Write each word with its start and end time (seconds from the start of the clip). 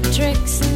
magic 0.00 0.14
tricks 0.14 0.67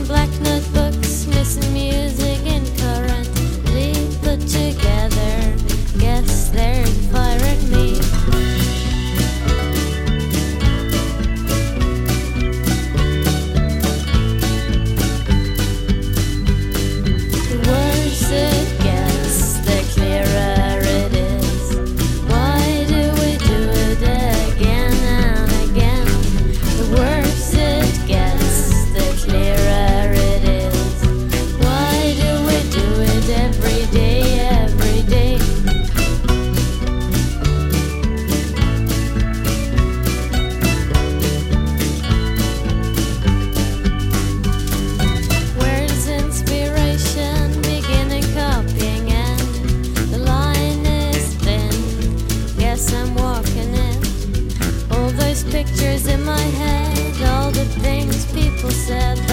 my 56.32 56.46
head 56.60 57.14
all 57.30 57.50
the 57.50 57.64
things 57.84 58.24
people 58.32 58.70
said. 58.70 59.31